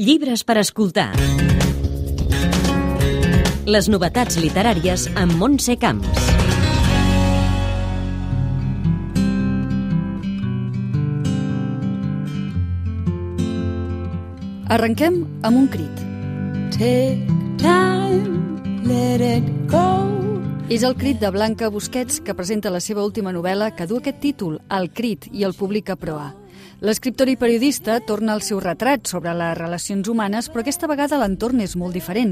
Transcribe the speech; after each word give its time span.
Llibres 0.00 0.46
per 0.48 0.54
escoltar. 0.56 1.10
Les 3.68 3.88
novetats 3.92 4.38
literàries 4.40 5.04
amb 5.12 5.34
Montse 5.36 5.74
Camps. 5.76 6.30
Arrenquem 14.72 15.20
amb 15.44 15.52
un 15.66 15.68
crit. 15.68 16.02
Take 16.80 17.28
time, 17.60 18.56
let 18.88 19.20
it 19.20 19.52
go. 19.68 19.84
És 20.72 20.80
el 20.80 20.96
crit 20.96 21.20
de 21.20 21.28
Blanca 21.28 21.68
Busquets 21.68 22.24
que 22.24 22.32
presenta 22.32 22.72
la 22.72 22.80
seva 22.80 23.04
última 23.04 23.36
novel·la 23.36 23.74
que 23.76 23.84
du 23.84 24.00
aquest 24.00 24.24
títol, 24.24 24.62
El 24.70 24.94
crit, 24.96 25.28
i 25.28 25.44
el 25.44 25.52
publica 25.52 26.00
Proa. 26.00 26.39
L'escriptor 26.80 27.28
i 27.28 27.34
periodista 27.36 27.98
torna 28.00 28.32
al 28.32 28.40
seu 28.40 28.56
retrat 28.56 29.04
sobre 29.04 29.34
les 29.36 29.52
relacions 29.58 30.08
humanes, 30.08 30.46
però 30.48 30.62
aquesta 30.62 30.88
vegada 30.88 31.18
l'entorn 31.20 31.60
és 31.60 31.74
molt 31.76 31.92
diferent. 31.92 32.30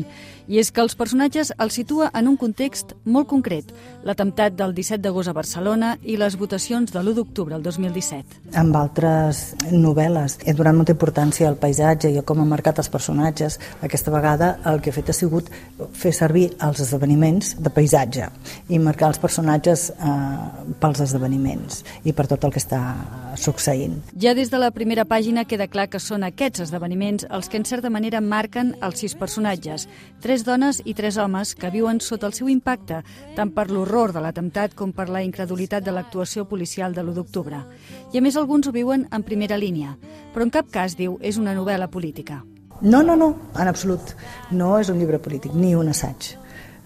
I 0.49 0.57
és 0.63 0.71
que 0.73 0.81
els 0.81 0.95
personatges 0.97 1.51
els 1.61 1.75
situa 1.77 2.07
en 2.17 2.31
un 2.31 2.39
context 2.41 2.95
molt 3.05 3.29
concret, 3.29 3.75
l'atemptat 4.09 4.57
del 4.57 4.73
17 4.73 5.03
d'agost 5.05 5.29
a 5.29 5.35
Barcelona 5.37 5.91
i 6.01 6.17
les 6.17 6.39
votacions 6.41 6.89
de 6.89 7.03
l'1 7.03 7.19
d'octubre 7.19 7.59
del 7.59 7.67
2017. 7.67 8.41
Amb 8.57 8.79
altres 8.81 9.43
novel·les 9.69 10.39
he 10.47 10.57
donat 10.57 10.81
molta 10.81 10.97
importància 10.97 11.53
al 11.53 11.61
paisatge 11.61 12.09
i 12.09 12.17
a 12.17 12.25
com 12.25 12.41
han 12.41 12.49
marcat 12.49 12.81
els 12.81 12.89
personatges. 12.89 13.61
Aquesta 13.85 14.17
vegada 14.17 14.55
el 14.73 14.81
que 14.81 14.89
he 14.89 14.97
fet 14.97 15.13
ha 15.13 15.19
sigut 15.19 15.53
fer 15.93 16.15
servir 16.17 16.47
els 16.65 16.81
esdeveniments 16.87 17.53
de 17.61 17.69
paisatge 17.69 18.33
i 18.73 18.81
marcar 18.81 19.13
els 19.13 19.21
personatges 19.21 19.91
eh, 19.93 20.75
pels 20.81 21.05
esdeveniments 21.05 21.85
i 22.09 22.17
per 22.17 22.31
tot 22.33 22.49
el 22.49 22.57
que 22.57 22.65
està 22.65 22.81
succeint. 23.37 24.01
Ja 24.17 24.38
des 24.39 24.53
de 24.53 24.59
la 24.63 24.71
primera 24.71 25.03
pàgina 25.03 25.43
queda 25.51 25.67
clar 25.67 25.89
que 25.91 25.99
són 25.99 26.23
aquests 26.23 26.61
esdeveniments 26.69 27.25
els 27.35 27.49
que 27.51 27.59
en 27.59 27.65
certa 27.67 27.91
manera 27.91 28.21
marquen 28.23 28.69
els 28.87 29.01
sis 29.03 29.17
personatges, 29.19 29.89
tres 30.23 30.45
dones 30.47 30.79
i 30.85 30.95
tres 30.95 31.17
homes 31.19 31.57
que 31.59 31.73
viuen 31.75 31.99
sota 31.99 32.29
el 32.29 32.37
seu 32.37 32.47
impacte, 32.53 33.01
tant 33.35 33.51
per 33.51 33.65
l'horror 33.73 34.13
de 34.15 34.23
l'atemptat 34.23 34.77
com 34.79 34.93
per 34.95 35.09
la 35.11 35.25
incredulitat 35.27 35.83
de 35.83 35.91
l'actuació 35.97 36.45
policial 36.47 36.95
de 36.95 37.03
l'1 37.03 37.17
d'octubre. 37.17 37.65
I 38.15 38.21
a 38.21 38.23
més 38.23 38.39
alguns 38.39 38.69
ho 38.69 38.73
viuen 38.77 39.09
en 39.11 39.27
primera 39.27 39.59
línia, 39.59 39.97
però 40.31 40.47
en 40.47 40.55
cap 40.55 40.71
cas, 40.71 40.95
diu, 40.95 41.19
és 41.19 41.41
una 41.43 41.57
novel·la 41.57 41.91
política. 41.91 42.45
No, 42.81 43.03
no, 43.03 43.17
no, 43.19 43.33
en 43.59 43.67
absolut. 43.67 44.15
No 44.53 44.77
és 44.79 44.93
un 44.93 45.03
llibre 45.03 45.19
polític, 45.19 45.51
ni 45.51 45.75
un 45.75 45.91
assaig. 45.91 46.37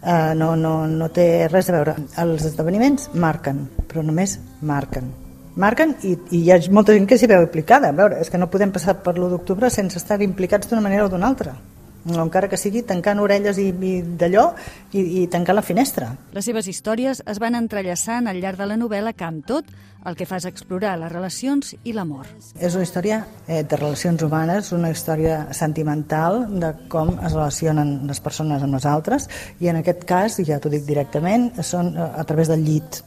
Uh, 0.00 0.32
no, 0.34 0.54
no, 0.56 0.86
no 0.88 1.12
té 1.12 1.50
res 1.52 1.68
a 1.68 1.76
veure. 1.76 1.98
Els 2.16 2.48
esdeveniments 2.48 3.10
marquen, 3.12 3.66
però 3.92 4.00
només 4.00 4.38
marquen 4.62 5.12
marquen 5.56 5.96
i, 6.02 6.16
i 6.30 6.44
hi 6.44 6.50
ha 6.52 6.60
molta 6.70 6.96
gent 6.96 7.08
que 7.08 7.18
s'hi 7.18 7.30
veu 7.30 7.44
implicada. 7.44 7.92
A 7.92 7.98
veure, 7.98 8.20
és 8.22 8.30
que 8.32 8.40
no 8.40 8.50
podem 8.52 8.72
passar 8.72 8.98
per 9.04 9.16
l'1 9.16 9.30
d'octubre 9.34 9.70
sense 9.70 10.00
estar 10.00 10.20
implicats 10.22 10.70
d'una 10.70 10.84
manera 10.84 11.06
o 11.06 11.12
d'una 11.12 11.28
altra 11.28 11.56
o 12.04 12.18
encara 12.18 12.48
que 12.50 12.58
sigui 12.58 12.82
tancant 12.86 13.20
orelles 13.22 13.58
i, 13.62 13.68
i 13.70 13.92
d'allò 14.02 14.48
i, 14.92 15.22
i 15.22 15.26
tancar 15.30 15.54
la 15.54 15.62
finestra. 15.62 16.10
Les 16.34 16.44
seves 16.48 16.66
històries 16.68 17.22
es 17.26 17.40
van 17.42 17.54
entrellaçant 17.58 18.26
al 18.26 18.40
llarg 18.42 18.58
de 18.58 18.66
la 18.66 18.78
novel·la 18.78 19.14
que 19.14 19.26
amb 19.26 19.46
tot 19.46 19.70
el 20.02 20.16
que 20.18 20.26
fa 20.26 20.40
és 20.40 20.48
explorar 20.48 20.96
les 20.98 21.12
relacions 21.12 21.76
i 21.86 21.92
l'amor. 21.94 22.26
És 22.58 22.74
una 22.74 22.82
història 22.82 23.20
eh, 23.46 23.62
de 23.62 23.78
relacions 23.78 24.24
humanes, 24.26 24.72
una 24.74 24.90
història 24.90 25.44
sentimental 25.54 26.42
de 26.58 26.72
com 26.90 27.14
es 27.20 27.36
relacionen 27.36 28.00
les 28.08 28.18
persones 28.24 28.66
amb 28.66 28.74
les 28.74 28.88
altres 28.88 29.28
i 29.62 29.70
en 29.70 29.78
aquest 29.78 30.02
cas, 30.08 30.40
ja 30.42 30.58
t'ho 30.58 30.72
dic 30.72 30.82
directament, 30.88 31.52
són 31.62 31.94
eh, 31.94 32.10
a 32.18 32.26
través 32.26 32.50
del 32.50 32.66
llit, 32.66 33.04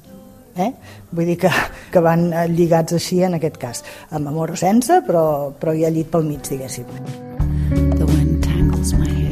Eh? 0.55 0.71
Vull 1.11 1.31
dir 1.33 1.37
que, 1.41 1.51
que 1.91 2.03
van 2.03 2.29
lligats 2.55 2.95
així 2.95 3.21
en 3.27 3.35
aquest 3.39 3.59
cas, 3.61 3.83
amb 4.11 4.31
amor 4.31 4.55
o 4.55 4.59
sense, 4.59 5.01
però, 5.07 5.25
però 5.59 5.75
hi 5.75 5.85
ha 5.85 5.91
llit 5.91 6.11
pel 6.11 6.27
mig, 6.27 6.43
diguéssim. 6.47 6.87
The 7.99 8.05
wind 8.05 8.43
tangles 8.45 8.93
my 8.95 9.09
hair. 9.09 9.25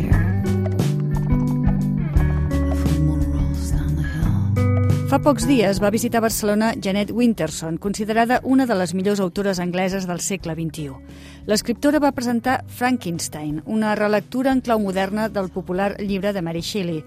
Fa 5.13 5.19
pocs 5.22 5.44
dies 5.45 5.78
va 5.78 5.91
visitar 5.94 6.23
Barcelona 6.23 6.72
Janet 6.81 7.11
Winterson, 7.13 7.75
considerada 7.78 8.40
una 8.41 8.66
de 8.66 8.73
les 8.73 8.95
millors 8.97 9.19
autores 9.22 9.59
angleses 9.61 10.07
del 10.09 10.23
segle 10.25 10.55
XXI. 10.57 10.95
L'escriptora 11.45 12.00
va 12.01 12.16
presentar 12.17 12.63
Frankenstein, 12.66 13.59
una 13.69 13.94
relectura 13.94 14.50
en 14.50 14.63
clau 14.66 14.81
moderna 14.81 15.28
del 15.29 15.51
popular 15.53 15.91
llibre 16.00 16.34
de 16.34 16.41
Mary 16.41 16.63
Shelley. 16.66 17.03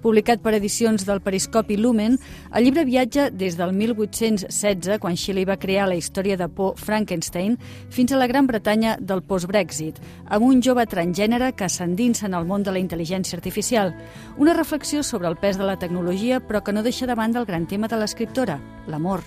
Publicat 0.00 0.40
per 0.40 0.54
edicions 0.56 1.02
del 1.04 1.20
Periscopi 1.20 1.76
Lumen, 1.76 2.14
el 2.56 2.64
llibre 2.64 2.86
viatja 2.88 3.26
des 3.28 3.58
del 3.58 3.74
1816, 3.76 4.96
quan 5.00 5.16
Shelley 5.16 5.44
va 5.44 5.58
crear 5.60 5.88
la 5.90 5.98
història 5.98 6.38
de 6.40 6.48
por 6.48 6.78
Frankenstein, 6.80 7.58
fins 7.92 8.12
a 8.12 8.20
la 8.20 8.28
Gran 8.30 8.48
Bretanya 8.48 8.96
del 8.96 9.20
post-Brexit, 9.20 10.00
amb 10.24 10.46
un 10.46 10.62
jove 10.64 10.86
transgènere 10.88 11.52
que 11.52 11.68
s'endinsa 11.68 12.30
en 12.30 12.38
el 12.38 12.48
món 12.48 12.64
de 12.64 12.72
la 12.72 12.80
intel·ligència 12.80 13.36
artificial. 13.36 13.92
Una 14.38 14.54
reflexió 14.56 15.02
sobre 15.02 15.28
el 15.28 15.36
pes 15.36 15.60
de 15.60 15.68
la 15.68 15.76
tecnologia, 15.76 16.40
però 16.40 16.64
que 16.64 16.72
no 16.72 16.82
deixa 16.82 17.06
de 17.06 17.14
banda 17.14 17.40
el 17.40 17.46
gran 17.46 17.68
tema 17.68 17.88
de 17.88 18.00
l'escriptora, 18.00 18.56
l'amor. 18.88 19.20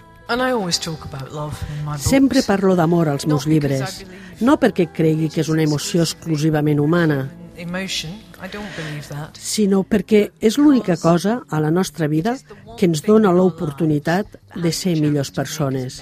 Sempre 2.00 2.42
parlo 2.48 2.74
d'amor 2.76 3.14
als 3.14 3.28
meus 3.28 3.46
llibres, 3.46 4.06
no 4.42 4.58
perquè 4.58 4.90
cregui 4.90 5.30
que 5.30 5.44
és 5.46 5.54
una 5.54 5.68
emoció 5.68 6.02
exclusivament 6.02 6.80
humana, 6.82 7.28
sinó 9.40 9.84
perquè 9.88 10.24
és 10.42 10.58
l'única 10.60 10.98
cosa 10.98 11.42
a 11.50 11.62
la 11.64 11.72
nostra 11.72 12.08
vida 12.12 12.36
que 12.78 12.90
ens 12.90 13.04
dona 13.06 13.32
l'oportunitat 13.32 14.40
de 14.56 14.72
ser 14.72 14.98
millors 15.00 15.32
persones. 15.32 16.02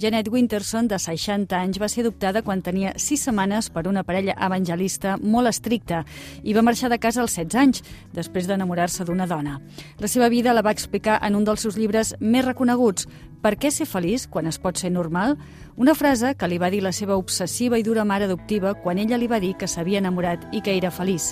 Janet 0.00 0.30
Winterson, 0.32 0.88
de 0.88 0.96
60 0.98 1.52
anys, 1.58 1.76
va 1.76 1.88
ser 1.92 2.00
adoptada 2.00 2.40
quan 2.40 2.62
tenia 2.64 2.94
6 2.96 3.26
setmanes 3.28 3.68
per 3.68 3.82
una 3.86 4.00
parella 4.08 4.32
evangelista 4.46 5.18
molt 5.20 5.50
estricta 5.50 6.06
i 6.42 6.54
va 6.56 6.64
marxar 6.64 6.88
de 6.88 6.98
casa 6.98 7.20
als 7.20 7.36
16 7.36 7.58
anys, 7.60 7.82
després 8.16 8.48
d'enamorar-se 8.48 9.04
d'una 9.04 9.28
dona. 9.28 9.58
La 10.00 10.08
seva 10.08 10.30
vida 10.32 10.54
la 10.56 10.64
va 10.64 10.72
explicar 10.72 11.18
en 11.20 11.36
un 11.36 11.44
dels 11.44 11.60
seus 11.60 11.76
llibres 11.76 12.14
més 12.20 12.46
reconeguts, 12.46 13.04
Per 13.40 13.54
què 13.56 13.70
ser 13.72 13.86
feliç 13.88 14.26
quan 14.28 14.50
es 14.50 14.58
pot 14.60 14.76
ser 14.76 14.90
normal? 14.92 15.38
Una 15.80 15.94
frase 15.96 16.34
que 16.36 16.48
li 16.50 16.58
va 16.60 16.68
dir 16.68 16.82
la 16.84 16.92
seva 16.92 17.16
obsessiva 17.16 17.78
i 17.80 17.84
dura 17.86 18.04
mare 18.04 18.26
adoptiva 18.28 18.74
quan 18.82 19.00
ella 19.00 19.16
li 19.16 19.30
va 19.32 19.38
dir 19.40 19.54
que 19.56 19.68
s'havia 19.68 20.02
enamorat 20.02 20.44
i 20.52 20.60
que 20.60 20.74
era 20.76 20.90
feliç. 20.92 21.30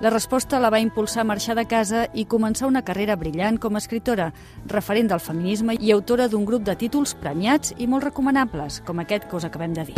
La 0.00 0.10
resposta 0.10 0.58
la 0.60 0.68
va 0.68 0.78
impulsar 0.78 1.22
a 1.22 1.24
marxar 1.24 1.54
de 1.56 1.64
casa 1.64 2.02
i 2.12 2.26
començar 2.28 2.68
una 2.68 2.82
carrera 2.84 3.16
brillant 3.16 3.56
com 3.56 3.74
a 3.74 3.80
escriptora, 3.80 4.28
referent 4.68 5.08
del 5.08 5.22
feminisme 5.24 5.78
i 5.80 5.92
autora 5.94 6.28
d'un 6.28 6.44
grup 6.44 6.66
de 6.66 6.74
títols 6.76 7.14
premiats 7.16 7.72
i 7.78 7.88
molt 7.88 8.04
recomanables, 8.04 8.82
com 8.84 9.00
aquest 9.00 9.24
que 9.30 9.40
us 9.40 9.48
acabem 9.48 9.72
de 9.72 9.86
dir. 9.88 9.96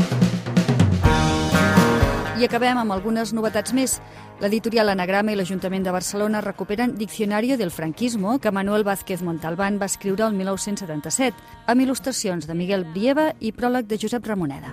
I 2.38 2.46
acabem 2.46 2.78
amb 2.78 2.94
algunes 2.94 3.32
novetats 3.34 3.74
més. 3.74 3.96
L'editorial 4.38 4.92
Anagrama 4.92 5.34
i 5.34 5.40
l'Ajuntament 5.40 5.82
de 5.82 5.90
Barcelona 5.90 6.44
recuperen 6.46 6.94
Diccionario 6.94 7.58
del 7.58 7.74
Franquismo 7.74 8.38
que 8.38 8.54
Manuel 8.54 8.86
Vázquez 8.86 9.26
Montalbán 9.26 9.82
va 9.82 9.90
escriure 9.90 10.28
el 10.28 10.38
1977, 10.38 11.34
amb 11.66 11.82
il·lustracions 11.82 12.46
de 12.46 12.54
Miguel 12.54 12.86
Brieva 12.94 13.32
i 13.40 13.50
pròleg 13.50 13.90
de 13.90 13.98
Josep 13.98 14.30
Ramoneda. 14.30 14.70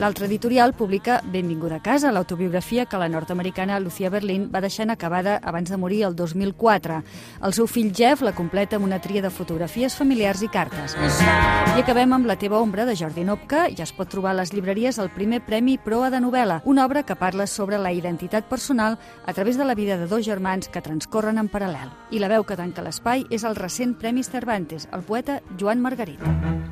L'altre 0.00 0.24
editorial 0.24 0.72
publica 0.72 1.20
Benvinguda 1.28 1.76
a 1.76 1.82
casa, 1.84 2.08
l'autobiografia 2.08 2.86
que 2.88 2.96
la 2.96 3.10
nord-americana 3.12 3.76
Lucia 3.84 4.08
Berlin 4.08 4.46
va 4.48 4.62
deixar 4.64 4.86
acabada 4.88 5.34
abans 5.44 5.68
de 5.68 5.76
morir 5.76 6.06
el 6.06 6.16
2004. 6.16 7.02
El 7.44 7.52
seu 7.52 7.68
fill 7.68 7.92
Jeff 7.92 8.22
la 8.24 8.32
completa 8.32 8.78
amb 8.78 8.88
una 8.88 9.02
tria 9.04 9.20
de 9.20 9.28
fotografies 9.28 9.98
familiars 10.00 10.40
i 10.40 10.48
cartes. 10.48 10.96
I 10.96 11.82
acabem 11.84 12.16
amb 12.16 12.24
La 12.24 12.38
teva 12.40 12.62
ombra, 12.64 12.86
de 12.88 12.96
Jordi 12.96 13.26
Nopka. 13.28 13.66
Ja 13.76 13.84
es 13.84 13.92
pot 13.92 14.08
trobar 14.08 14.32
a 14.32 14.40
les 14.40 14.54
llibreries 14.54 14.96
el 14.96 15.12
primer 15.12 15.44
Premi 15.44 15.76
Proa 15.76 16.08
de 16.08 16.24
novel·la, 16.24 16.62
una 16.64 16.86
obra 16.88 17.04
que 17.04 17.20
parla 17.20 17.46
sobre 17.46 17.76
la 17.76 17.92
identitat 17.92 18.48
personal 18.48 18.96
a 19.26 19.34
través 19.34 19.58
de 19.58 19.68
la 19.68 19.74
vida 19.74 19.98
de 19.98 20.06
dos 20.06 20.24
germans 20.24 20.72
que 20.72 20.80
transcorren 20.80 21.36
en 21.36 21.52
paral·lel. 21.52 21.92
I 22.10 22.24
la 22.24 22.32
veu 22.32 22.48
que 22.48 22.56
tanca 22.56 22.80
l'espai 22.80 23.28
és 23.28 23.44
el 23.44 23.54
recent 23.54 23.98
Premi 24.00 24.24
Cervantes, 24.24 24.88
el 24.96 25.04
poeta 25.04 25.42
Joan 25.60 25.84
Margarit. 25.84 26.69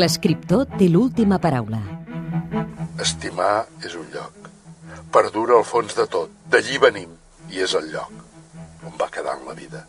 L'escriptor 0.00 0.64
té 0.78 0.86
l'última 0.88 1.36
paraula. 1.42 1.80
Estimar 3.04 3.66
és 3.84 3.96
un 3.98 4.06
lloc. 4.14 4.48
Perdura 5.12 5.58
al 5.58 5.66
fons 5.68 5.92
de 5.98 6.06
tot. 6.08 6.32
D'allí 6.48 6.78
venim. 6.80 7.10
I 7.50 7.64
és 7.66 7.74
el 7.76 7.90
lloc 7.92 8.12
on 8.86 8.94
va 9.00 9.10
quedar 9.12 9.36
en 9.36 9.46
la 9.48 9.54
vida. 9.58 9.84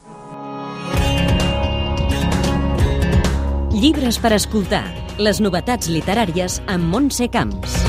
Llibres 3.71 4.19
per 4.19 4.33
escoltar. 4.35 4.83
Les 5.21 5.39
novetats 5.39 5.87
literàries 5.87 6.59
amb 6.67 6.91
Montse 6.91 7.29
Camps. 7.31 7.79